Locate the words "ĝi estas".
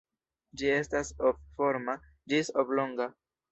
0.61-1.11